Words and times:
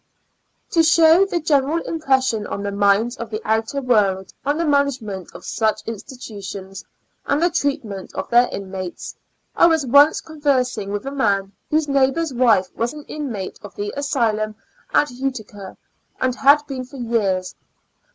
8 0.69 0.73
Preface, 0.73 0.73
To 0.73 0.93
show 1.03 1.25
the 1.27 1.39
general 1.39 1.77
impression 1.83 2.47
on 2.47 2.63
the 2.63 2.71
minds 2.71 3.17
of 3.17 3.29
the 3.29 3.39
outer 3.45 3.83
world 3.83 4.33
on 4.43 4.57
the 4.57 4.65
management 4.65 5.29
of 5.35 5.45
such 5.45 5.85
institu 5.85 6.43
tions, 6.43 6.83
and 7.27 7.39
the 7.39 7.51
treatment 7.51 8.11
of 8.15 8.27
their 8.31 8.47
inmates, 8.51 9.15
I 9.55 9.67
was 9.67 9.85
once 9.85 10.19
conversing 10.19 10.91
with 10.91 11.05
a 11.05 11.11
man 11.11 11.51
whose 11.69 11.87
neighbor's 11.87 12.33
wife 12.33 12.69
was 12.75 12.93
an 12.93 13.05
inmate 13.07 13.59
of 13.61 13.75
the 13.75 13.93
Asylum 13.95 14.55
at 14.91 15.11
Utica, 15.11 15.77
and 16.19 16.33
had 16.33 16.65
been 16.65 16.83
for 16.83 16.97
years. 16.97 17.53